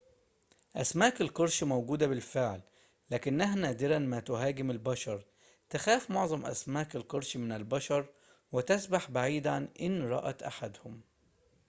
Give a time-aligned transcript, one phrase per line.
[0.75, 2.61] أسماك القرش موجودة بالفعل
[3.11, 5.25] لكنها نادرًا ما تهاجم البشر
[5.69, 8.05] تخاف معظم أسماك القرش من البشر
[8.51, 11.01] وتسبح بعيدًا إن رأت أحدهم